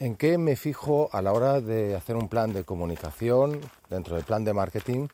[0.00, 3.60] ¿En qué me fijo a la hora de hacer un plan de comunicación
[3.90, 5.08] dentro del plan de marketing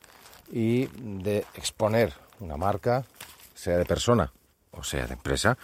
[0.52, 3.04] y de exponer una marca,
[3.52, 4.32] sea de persona
[4.70, 5.58] o sea de empresa,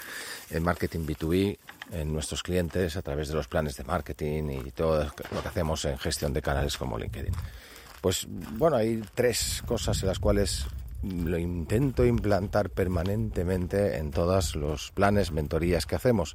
[0.51, 1.57] en marketing B2B,
[1.93, 5.85] en nuestros clientes a través de los planes de marketing y todo lo que hacemos
[5.85, 7.35] en gestión de canales como LinkedIn?
[8.01, 10.67] Pues bueno, hay tres cosas en las cuales
[11.05, 16.35] lo intento implantar permanentemente en todos los planes, mentorías que hacemos.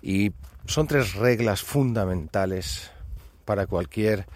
[0.00, 0.32] Y
[0.66, 2.90] son tres reglas fundamentales
[3.44, 4.26] para cualquier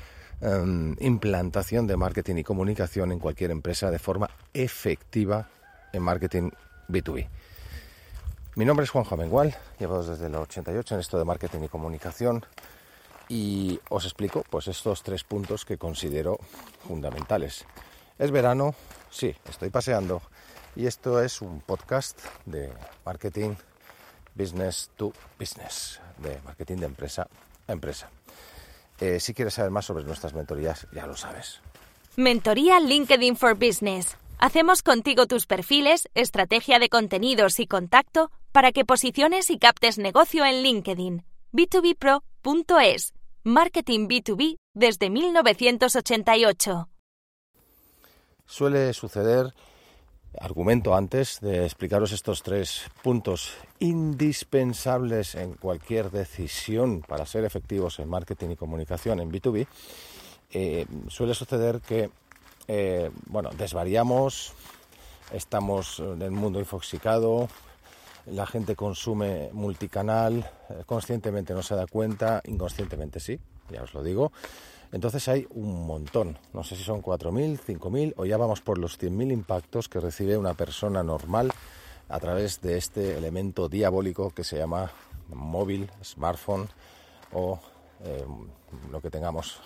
[0.41, 5.49] em, implantación de marketing y comunicación en cualquier empresa de forma efectiva
[5.93, 6.51] en marketing
[6.89, 7.29] B2B.
[8.55, 12.45] Mi nombre es Juan Jamengual, llevo desde el 88 en esto de marketing y comunicación
[13.29, 16.39] y os explico pues estos tres puntos que considero
[16.87, 17.65] fundamentales.
[18.19, 18.75] Es verano,
[19.11, 20.23] sí, estoy paseando
[20.75, 22.73] y esto es un podcast de
[23.05, 23.55] marketing
[24.35, 27.29] business to business, de marketing de empresa
[27.67, 28.11] a empresa.
[29.01, 31.61] Eh, si quieres saber más sobre nuestras mentorías, ya lo sabes.
[32.17, 34.17] Mentoría LinkedIn for Business.
[34.39, 40.45] Hacemos contigo tus perfiles, estrategia de contenidos y contacto para que posiciones y captes negocio
[40.45, 41.25] en LinkedIn.
[41.53, 43.15] b2bpro.es.
[43.45, 46.89] Marketing B2B desde 1988.
[48.47, 49.55] Suele suceder,
[50.41, 58.09] argumento antes de explicaros estos tres puntos indispensables en cualquier decisión para ser efectivos en
[58.09, 59.67] marketing y comunicación en B2B,
[60.51, 62.11] eh, suele suceder que,
[62.67, 64.53] eh, bueno, desvariamos,
[65.33, 67.49] estamos en el mundo infoxicado,
[68.27, 73.39] la gente consume multicanal, eh, conscientemente no se da cuenta, inconscientemente sí,
[73.71, 74.33] ya os lo digo.
[74.91, 78.99] Entonces hay un montón, no sé si son 4.000, 5.000 o ya vamos por los
[78.99, 81.53] 100.000 impactos que recibe una persona normal
[82.09, 84.91] a través de este elemento diabólico que se llama
[85.29, 86.69] móvil, smartphone
[87.33, 87.61] o
[88.05, 88.25] eh,
[88.91, 89.61] lo que tengamos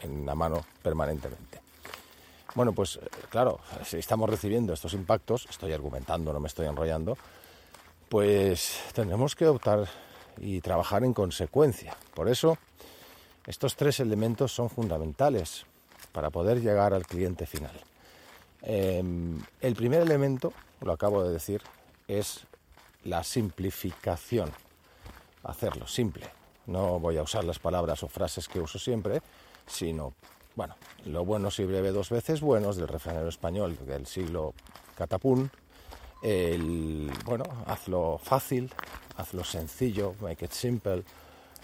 [0.00, 1.60] en la mano permanentemente.
[2.54, 7.16] Bueno, pues eh, claro, si estamos recibiendo estos impactos, estoy argumentando, no me estoy enrollando,
[8.08, 9.88] pues tendremos que optar
[10.38, 11.96] y trabajar en consecuencia.
[12.14, 12.58] Por eso,
[13.46, 15.66] estos tres elementos son fundamentales
[16.12, 17.78] para poder llegar al cliente final.
[18.62, 21.62] Em, el primer elemento, lo acabo de decir,
[22.08, 22.46] es
[23.04, 24.50] la simplificación.
[25.42, 26.26] Hacerlo simple.
[26.66, 29.20] No voy a usar las palabras o frases que uso siempre,
[29.66, 30.14] sino,
[30.56, 34.54] bueno, lo bueno si breve dos veces buenos del refranero español del siglo
[34.96, 35.50] catapún,
[36.22, 38.72] el, bueno, hazlo fácil,
[39.18, 41.04] hazlo sencillo, make it simple.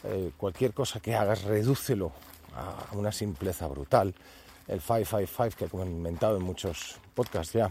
[0.05, 2.13] Eh, cualquier cosa que hagas, redúcelo
[2.55, 4.15] a una simpleza brutal.
[4.67, 7.71] El 555 que he comentado en muchos podcasts ya,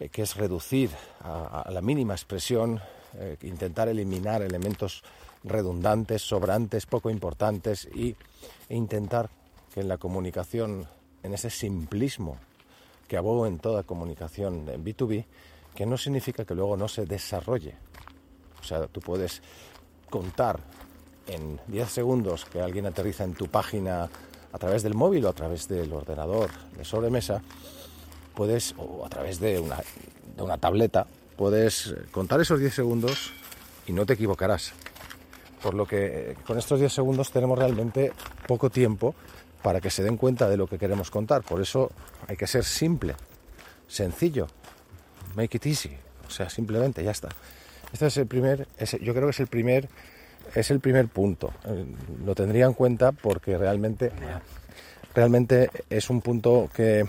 [0.00, 0.90] eh, que es reducir
[1.22, 2.80] a, la mínima expresión,
[3.14, 5.02] eh, intentar eliminar elementos
[5.44, 8.16] redundantes, sobrantes, poco importantes y,
[8.68, 9.30] e intentar
[9.72, 10.86] que en la comunicación,
[11.22, 12.36] en ese simplismo
[13.08, 15.24] que abogo en toda comunicación en B2B,
[15.74, 17.76] que no significa que luego no se desarrolle.
[18.60, 19.42] O sea, tú puedes
[20.10, 20.60] contar
[21.26, 24.08] en 10 segundos que alguien aterriza en tu página
[24.52, 27.42] a través del móvil o a través del ordenador de sobremesa,
[28.34, 29.82] puedes, o a través de una,
[30.36, 31.06] de una tableta,
[31.36, 33.32] puedes contar esos 10 segundos
[33.86, 34.72] y no te equivocarás.
[35.62, 38.12] Por lo que eh, con estos 10 segundos tenemos realmente
[38.46, 39.14] poco tiempo
[39.62, 41.42] para que se den cuenta de lo que queremos contar.
[41.42, 41.90] Por eso
[42.28, 43.16] hay que ser simple,
[43.88, 44.46] sencillo,
[45.34, 45.96] make it easy.
[46.26, 47.28] O sea, simplemente ya está.
[47.92, 48.66] Este es el primer,
[49.00, 49.88] yo creo que es el primer,
[50.54, 51.52] es el primer punto.
[51.64, 51.86] Eh,
[52.24, 54.12] lo tendría en cuenta porque realmente,
[55.14, 57.06] realmente es un punto que,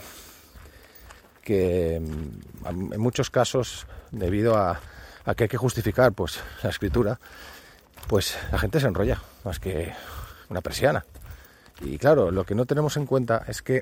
[1.43, 4.79] que mm, en muchos casos, debido a,
[5.25, 7.19] a que hay que justificar pues la escritura,
[8.07, 9.91] pues la gente se enrolla más que
[10.49, 11.05] una persiana.
[11.81, 13.81] Y claro, lo que no tenemos en cuenta es que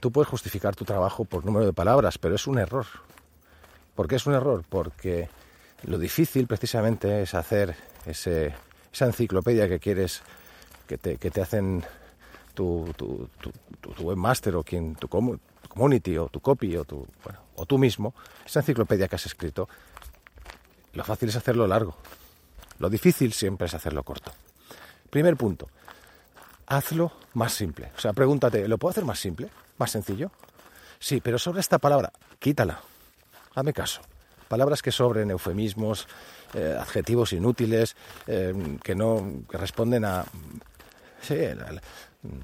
[0.00, 2.86] tú puedes justificar tu trabajo por número de palabras, pero es un error.
[3.98, 4.62] ¿Por qué es un error?
[4.68, 5.28] Porque
[5.82, 7.74] lo difícil precisamente es hacer
[8.06, 8.54] ese,
[8.92, 10.22] esa enciclopedia que quieres,
[10.86, 11.82] que te, hacen
[12.54, 13.28] tu, tu,
[13.80, 17.08] tu, webmaster o quien, tu, community o tu copy o, tu,
[17.56, 18.14] o tú mismo,
[18.46, 19.68] esa enciclopedia que has escrito,
[20.92, 21.96] lo fácil es hacerlo largo.
[22.78, 24.30] Lo difícil siempre es hacerlo corto.
[25.10, 25.70] Primer punto,
[26.68, 27.90] hazlo más simple.
[27.96, 29.50] O sea, pregúntate, ¿lo puedo hacer más simple?
[29.76, 30.30] ¿Más sencillo?
[31.00, 32.80] Sí, pero sobre esta palabra, quítala.
[33.58, 34.02] Hazme caso.
[34.46, 36.06] Palabras que sobren, eufemismos,
[36.54, 37.96] eh, adjetivos inútiles,
[38.28, 40.24] eh, que no que responden a...
[41.20, 41.34] Sí,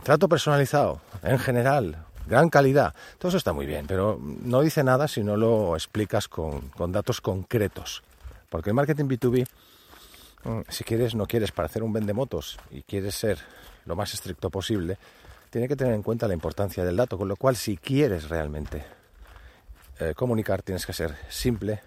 [0.02, 2.96] trato personalizado, en general, gran calidad.
[3.18, 6.90] Todo eso está muy bien, pero no dice nada si no lo explicas con, con
[6.90, 8.02] datos concretos.
[8.50, 9.46] Porque el marketing B2B,
[10.42, 13.38] mm, si quieres, no quieres parecer un vendemotos y quieres ser
[13.84, 14.98] lo más estricto posible,
[15.50, 19.03] tiene que tener en cuenta la importancia del dato, con lo cual si quieres realmente
[20.00, 21.82] eh, comunicar tienes que ser simple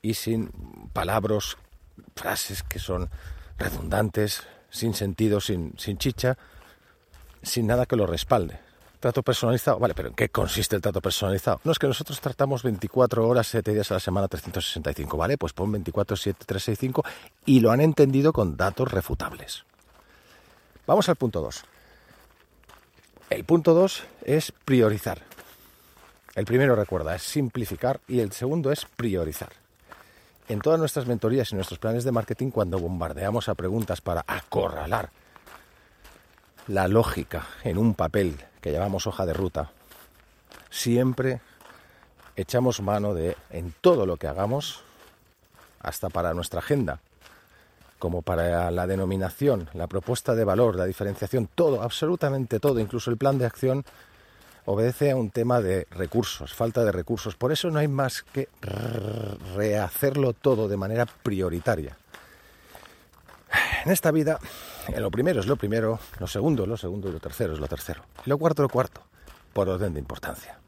[0.00, 0.50] y sin
[0.92, 1.56] palabras,
[2.16, 3.08] frases que son
[3.58, 6.36] redundantes, sin sentido, sin, sin chicha,
[7.42, 8.58] sin nada que lo respalde.
[8.98, 11.60] Trato personalizado, vale, pero ¿en qué consiste el trato personalizado?
[11.64, 15.36] No es que nosotros tratamos 24 horas, 7 días a la semana, 365, ¿vale?
[15.36, 17.04] Pues pon 24, 7, 365
[17.44, 19.64] y lo han entendido con datos refutables.
[20.86, 21.64] Vamos al punto 2.
[23.30, 25.22] El punto 2 es priorizar.
[26.34, 29.50] El primero, recuerda, es simplificar y el segundo es priorizar.
[30.48, 35.10] En todas nuestras mentorías y nuestros planes de marketing, cuando bombardeamos a preguntas para acorralar
[36.68, 39.70] la lógica en un papel que llamamos hoja de ruta,
[40.70, 41.40] siempre
[42.34, 44.82] echamos mano de, en todo lo que hagamos,
[45.80, 47.00] hasta para nuestra agenda,
[47.98, 53.16] como para la denominación, la propuesta de valor, la diferenciación, todo, absolutamente todo, incluso el
[53.16, 53.84] plan de acción,
[54.64, 57.34] obedece a un tema de recursos, falta de recursos.
[57.34, 58.48] Por eso no hay más que
[59.54, 61.96] rehacerlo todo de manera prioritaria.
[63.84, 64.38] En esta vida,
[64.88, 67.58] eh, lo primero es lo primero, lo segundo es lo segundo y lo tercero es
[67.58, 68.02] lo tercero.
[68.24, 69.02] Y lo cuarto es lo cuarto,
[69.52, 70.58] por orden de importancia.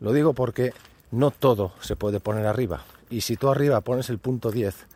[0.00, 0.72] Lo digo porque
[1.10, 2.84] no todo se puede poner arriba.
[3.10, 4.86] Y si tú arriba pones el punto 10,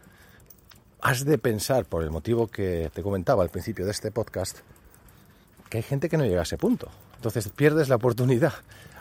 [1.00, 4.58] has de pensar, por el motivo que te comentaba al principio de este podcast,
[5.69, 6.88] que hay gente que no llega a ese punto.
[7.22, 8.52] Entonces pierdes la oportunidad.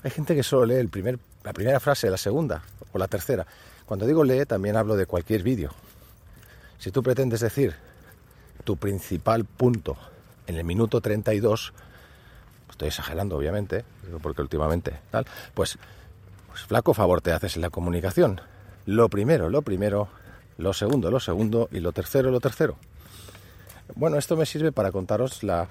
[0.04, 2.62] Hay gente que solo lee el primer, la primera frase, la segunda
[2.94, 3.48] o la tercera.
[3.88, 5.72] Cuando digo lee, también hablo de cualquier vídeo.
[6.78, 7.74] Si tú pretendes decir
[8.64, 9.98] tu principal punto
[10.46, 11.74] en el minuto 32,
[12.70, 13.86] estoy exagerando obviamente,
[14.22, 15.26] porque últimamente tal,
[15.56, 15.80] pues,
[16.48, 18.40] pues flaco favor te haces en la comunicación.
[18.86, 20.10] Lo primero, lo primero
[20.60, 22.78] lo segundo, lo segundo y lo tercero, lo tercero.
[23.96, 25.68] Bueno, esto me sirve para contaros la,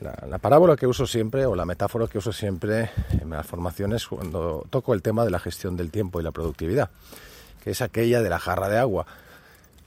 [0.00, 2.90] la, parábola que uso siempre o la metáfora que uso siempre
[3.20, 6.90] en las formaciones cuando toco el tema de la gestión del tiempo y la productividad,
[7.62, 9.06] que es aquella de la jarra de agua.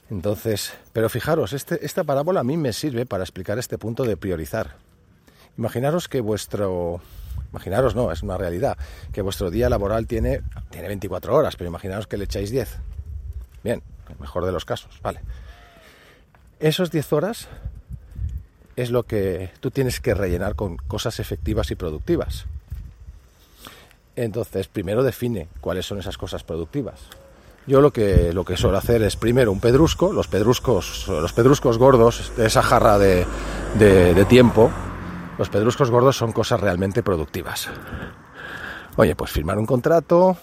[0.10, 4.18] Entonces, pero fijaros, este, esta parábola a mí me sirve para explicar este punto de
[4.18, 4.76] priorizar.
[5.58, 7.02] Imaginaros que vuestro,
[7.52, 8.78] imaginaros no, es una realidad,
[9.12, 10.42] que vuestro día laboral tiene,
[10.72, 12.78] tiene 24 horas, pero imaginaros que le echáis 10.
[13.64, 15.22] Bien, el mejor de los casos, vale.
[16.60, 17.48] Esos 10 horas
[18.82, 22.46] es lo que tú tienes que rellenar con cosas efectivas y productivas.
[24.16, 27.02] Entonces, primero define cuáles son esas cosas productivas.
[27.68, 31.78] Yo lo que, lo que suelo hacer es primero un pedrusco, los pedruscos, los pedruscos
[31.78, 33.26] gordos esa jarra de,
[33.78, 34.72] de, tiempo,
[35.38, 37.68] los pedruscos gordos son cosas realmente productivas.
[38.96, 40.38] Oye, pues firmar un contrato,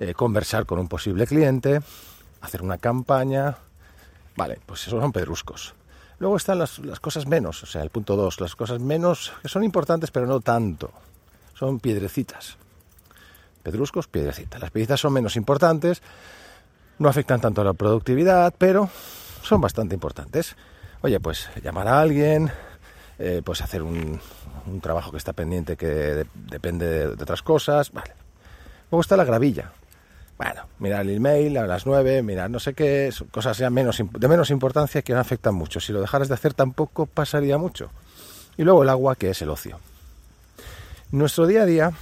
[0.00, 1.80] eh, conversar con un posible cliente,
[2.40, 3.56] hacer una campaña.
[4.36, 5.74] Vale, pues esos son pedruscos.
[6.18, 9.62] Luego están las, cosas menos, o sea, el punto 2, las cosas menos que son
[9.62, 10.90] importantes pero no tanto.
[11.54, 12.56] Son piedrecitas.
[13.62, 14.60] Pedruscos, piedrecitas.
[14.60, 16.02] Las piedrecitas son menos importantes,
[16.98, 18.88] no afectan tanto a la productividad, pero
[19.42, 20.56] son bastante importantes.
[21.02, 22.50] Oye, pues llamar a alguien,
[23.18, 24.20] eh, pues hacer un,
[24.82, 28.12] trabajo que está pendiente que depende de, de, otras cosas, vale.
[28.90, 29.72] Luego está la gravilla,
[30.38, 34.28] bueno, mirar el email a las 9, mirar no sé qué, cosas ya menos, de
[34.28, 35.80] menos importancia que no afectan mucho.
[35.80, 37.90] Si lo dejaras de hacer tampoco pasaría mucho.
[38.56, 39.80] Y luego el agua, que es el ocio.
[41.10, 41.92] Nuestro día a día,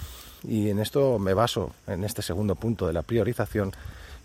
[0.42, 3.72] y en esto me baso en este segundo punto de la priorización,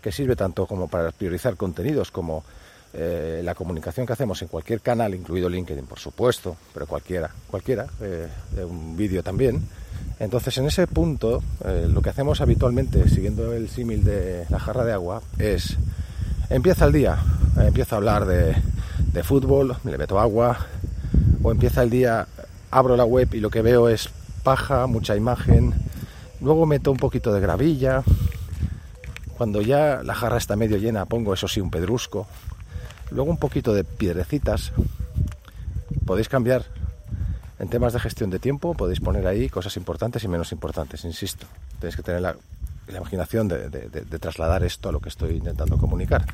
[0.02, 2.44] que sirve tanto como para priorizar contenidos como
[2.92, 7.86] eh, la comunicación que hacemos en cualquier canal, incluido LinkedIn, por supuesto, pero cualquiera, cualquiera,
[8.02, 8.28] eh,
[8.62, 9.62] un vídeo también,
[10.22, 14.84] entonces, en ese punto, eh, lo que hacemos habitualmente, siguiendo el símil de la jarra
[14.84, 15.76] de agua, es
[16.48, 17.18] empieza el día,
[17.58, 18.54] eh, empiezo a hablar de,
[19.12, 20.58] de fútbol, le meto agua,
[21.42, 22.28] o empieza el día,
[22.70, 24.10] abro la web y lo que veo es
[24.44, 25.74] paja, mucha imagen,
[26.40, 28.04] luego meto un poquito de gravilla,
[29.36, 32.28] cuando ya la jarra está medio llena pongo eso sí un pedrusco,
[33.10, 34.70] luego un poquito de piedrecitas,
[36.06, 36.66] podéis cambiar
[37.58, 41.46] en temas de gestión de tiempo podéis poner ahí cosas importantes y menos importantes, insisto.
[41.78, 42.36] Tenéis que tener la,
[42.88, 46.24] imaginación de, trasladar esto a lo que estoy intentando comunicar.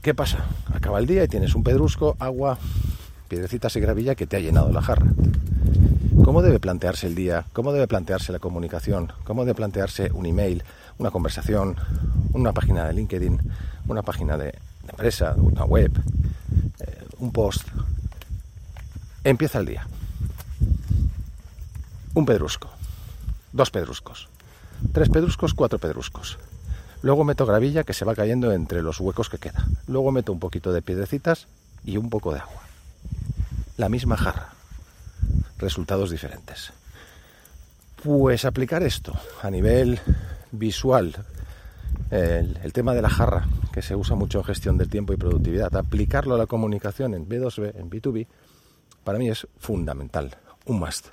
[0.00, 0.44] ¿Qué pasa?
[0.72, 2.58] Acaba el día y tienes un pedrusco, agua,
[3.28, 5.12] piedrecitas y gravilla que te ha llenado la jarra.
[6.24, 7.44] ¿Cómo debe plantearse el día?
[7.52, 9.12] ¿Cómo debe plantearse la comunicación?
[9.24, 10.62] ¿Cómo debe plantearse un email,
[10.98, 11.76] una conversación,
[12.32, 13.40] una página de LinkedIn,
[13.88, 14.54] una página de,
[14.88, 15.90] empresa, una web,
[16.80, 17.66] eh, un post?
[19.24, 19.86] Empieza el día.
[22.14, 22.68] Un pedrusco,
[23.52, 24.28] dos pedruscos,
[24.92, 26.38] tres pedruscos, cuatro pedruscos.
[27.02, 29.66] Luego meto gravilla que se va cayendo entre los huecos que queda.
[29.86, 31.46] Luego meto un poquito de piedrecitas
[31.84, 32.62] y un poco de agua.
[33.76, 34.54] La misma jarra.
[35.58, 36.72] Resultados diferentes.
[38.02, 40.00] Pues aplicar esto a nivel
[40.50, 41.14] visual,
[42.10, 45.74] el, tema de la jarra, que se usa mucho en gestión del tiempo y productividad,
[45.76, 48.26] aplicarlo a la comunicación en B2B, en B2B,
[49.04, 51.08] para mí es fundamental, un must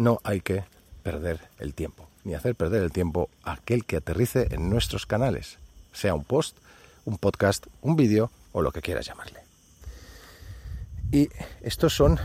[0.00, 0.64] no hay que
[1.02, 5.58] perder el tiempo, ni hacer perder el tiempo a aquel que aterrice en nuestros canales,
[5.92, 6.56] sea un post,
[7.04, 9.40] un podcast, un vídeo o lo que quieras llamarle.
[11.12, 11.28] Y
[11.60, 12.18] estos son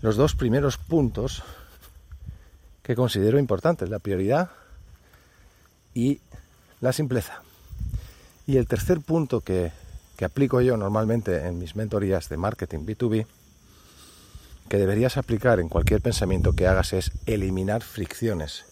[0.00, 1.42] los dos primeros puntos
[2.84, 4.50] que considero importantes, la prioridad
[5.92, 6.20] y
[6.80, 7.42] la simpleza.
[8.46, 9.72] Y el tercer punto que,
[10.16, 13.26] que aplico yo normalmente en mis mentorías de marketing B2B
[14.68, 18.64] que deberías aplicar en cualquier pensamiento que hagas es eliminar fricciones.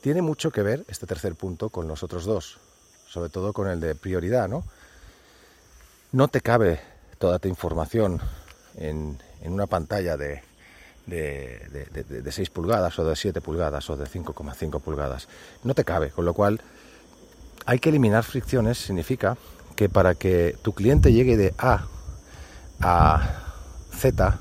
[0.00, 2.58] Tiene mucho que ver este tercer punto con los otros dos,
[3.08, 4.64] sobre todo con el de prioridad, ¿no?
[6.12, 6.80] No te cabe
[7.18, 8.20] toda tu información
[8.76, 10.42] en, una pantalla de,
[11.06, 11.68] de,
[12.22, 15.28] de, 6 pulgadas o de 7 pulgadas o de 5,5 pulgadas.
[15.64, 16.60] No te cabe, con lo cual
[17.64, 19.36] hay que eliminar fricciones, significa
[19.76, 21.86] que para que tu cliente llegue de A
[22.80, 23.44] a
[23.92, 24.38] Z,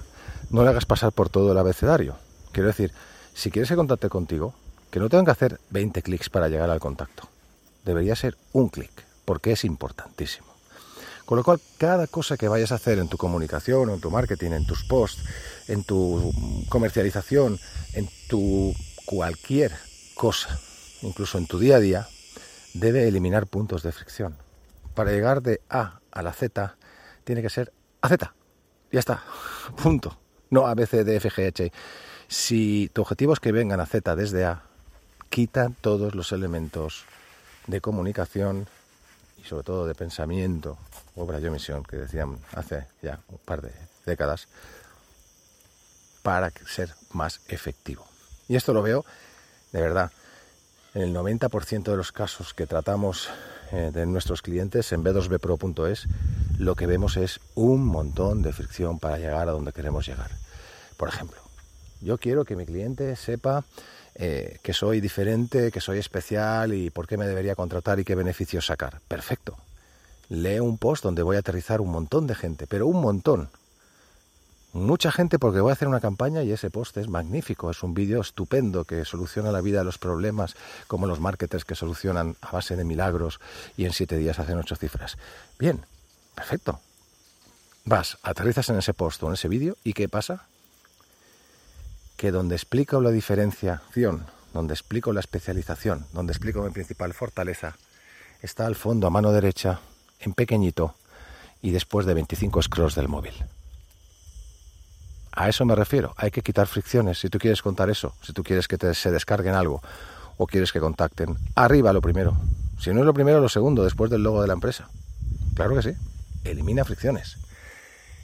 [0.51, 2.15] no le hagas pasar por todo el abecedario.
[2.51, 2.91] Quiero decir,
[3.33, 4.53] si quieres que contacte contigo,
[4.89, 7.29] que no tengan que hacer 20 clics para llegar al contacto.
[7.85, 8.91] Debería ser un clic,
[9.23, 10.47] porque es importantísimo.
[11.25, 14.51] Con lo cual, cada cosa que vayas a hacer en tu comunicación, en tu marketing,
[14.51, 15.23] en tus posts,
[15.69, 16.33] en tu
[16.67, 17.57] comercialización,
[17.93, 18.73] en tu
[19.05, 19.71] cualquier
[20.15, 20.59] cosa,
[21.01, 22.09] incluso en tu día a día,
[22.73, 24.35] debe eliminar puntos de fricción.
[24.93, 26.75] Para llegar de A a la Z,
[27.23, 28.33] tiene que ser a Z.
[28.91, 29.23] Ya está.
[29.81, 30.20] Punto
[30.51, 31.71] no A, B, C, D.
[32.27, 34.61] Si tu objetivo es que vengan a Z desde A,
[35.29, 37.05] quita todos los elementos
[37.67, 38.67] de comunicación
[39.41, 40.77] y sobre todo de pensamiento,
[41.15, 43.71] obra y omisión, que decían hace ya un par de
[44.05, 44.47] décadas,
[46.21, 48.05] para ser más efectivo.
[48.47, 49.03] Y esto lo veo
[49.71, 50.11] de verdad.
[50.93, 53.29] En el 90% de los casos que tratamos
[53.71, 56.07] eh, de nuestros clientes en b2bpro.es,
[56.57, 60.31] lo que vemos es un montón de fricción para llegar a donde queremos llegar.
[60.97, 61.39] Por ejemplo,
[62.01, 63.63] yo quiero que mi cliente sepa
[64.15, 68.15] eh, que soy diferente, que soy especial y por qué me debería contratar y qué
[68.15, 68.99] beneficios sacar.
[69.07, 69.57] Perfecto.
[70.29, 73.49] Lee un post donde voy a aterrizar un montón de gente, pero un montón.
[74.73, 77.93] Mucha gente porque voy a hacer una campaña y ese post es magnífico, es un
[77.93, 80.55] vídeo estupendo que soluciona la vida de los problemas
[80.87, 83.41] como los marketers que solucionan a base de milagros
[83.75, 85.17] y en siete días hacen ocho cifras.
[85.59, 85.85] Bien,
[86.35, 86.79] perfecto.
[87.83, 90.47] Vas, aterrizas en ese post o en ese vídeo y ¿qué pasa?
[92.15, 97.75] Que donde explico la diferenciación, donde explico la especialización, donde explico mi principal fortaleza,
[98.41, 99.81] está al fondo a mano derecha,
[100.21, 100.95] en pequeñito
[101.61, 103.33] y después de 25 scrolls del móvil.
[105.31, 106.13] A eso me refiero.
[106.17, 107.19] Hay que quitar fricciones.
[107.19, 109.81] Si tú quieres contar eso, si tú quieres que te, se descarguen algo
[110.37, 112.37] o quieres que contacten, arriba lo primero.
[112.79, 114.89] Si no es lo primero, lo segundo, después del logo de la empresa.
[115.55, 115.91] Claro que sí.
[116.43, 117.37] Elimina fricciones.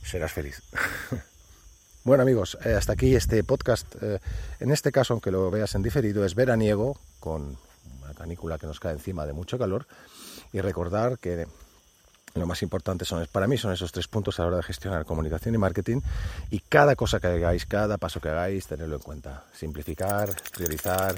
[0.04, 0.62] Serás feliz.
[2.04, 3.88] bueno amigos, eh, hasta aquí este podcast.
[4.02, 4.20] Eh,
[4.60, 7.58] en este caso, aunque lo veas en diferido, es veraniego con
[8.02, 9.86] una canícula que nos cae encima de mucho calor.
[10.52, 11.46] Y recordar que
[12.40, 15.06] lo más importante son, para mí son esos tres puntos a la hora de gestionar
[15.06, 16.02] comunicación y marketing
[16.50, 19.46] y cada cosa que hagáis, cada paso que hagáis, tenerlo en cuenta.
[19.54, 21.16] Simplificar, priorizar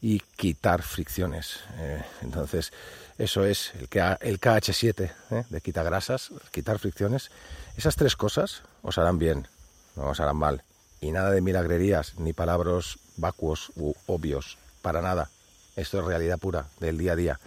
[0.00, 1.60] y quitar fricciones.
[1.78, 2.72] Eh, entonces,
[3.18, 3.88] eso es el,
[4.20, 5.44] el KH7 ¿eh?
[5.48, 7.30] de quita grasas, quitar fricciones.
[7.76, 9.48] Esas tres cosas os harán bien,
[9.96, 10.62] no os harán mal.
[11.00, 15.30] Y nada de milagrerías ni palabras vacuos u obvios, para nada.
[15.76, 17.40] Esto es realidad pura del día a día.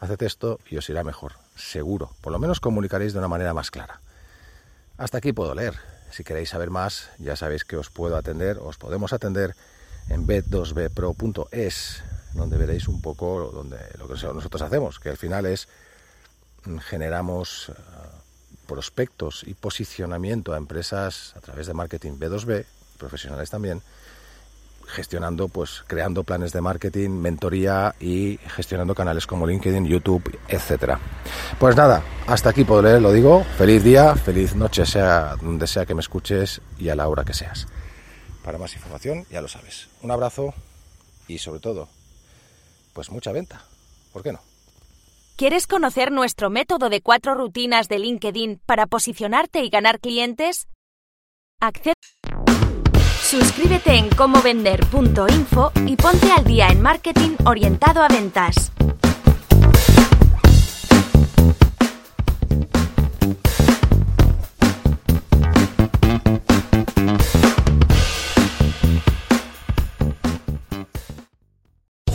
[0.00, 2.10] Haced esto y os irá mejor seguro.
[2.20, 4.00] Por lo menos comunicaréis de una manera más clara.
[4.98, 5.74] Hasta aquí puedo leer.
[6.10, 9.54] Si queréis saber más, ya sabéis que os puedo atender, os podemos atender
[10.08, 12.02] en bet2bpro.es,
[12.34, 15.68] donde veréis un poco donde, lo que nosotros hacemos, que al final es
[16.64, 17.72] mm, generamos eh,
[18.66, 22.64] prospectos y posicionamiento a empresas a través de marketing B2B,
[22.98, 23.82] profesionales también,
[24.90, 30.98] gestionando, pues creando planes de marketing, mentoría y gestionando canales como LinkedIn, YouTube, etcétera.
[31.58, 33.44] Pues nada, hasta aquí leer, lo digo.
[33.56, 37.34] Feliz día, feliz noche, sea donde sea que me escuches y a la hora que
[37.34, 37.66] seas.
[38.44, 39.88] Para más información, ya lo sabes.
[40.02, 40.54] Un abrazo
[41.28, 41.88] y sobre todo,
[42.92, 43.62] pues mucha venta.
[44.12, 44.40] ¿Por qué no?
[45.36, 50.68] ¿Quieres conocer nuestro método de cuatro rutinas de LinkedIn para posicionarte y ganar clientes?
[51.60, 51.94] Accede.
[53.30, 58.72] Suscríbete en comovender.info y ponte al día en marketing orientado a ventas.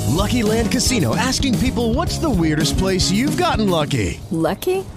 [0.10, 4.20] Lucky Land Casino asking people what's the weirdest place you've gotten lucky?
[4.32, 4.84] Lucky?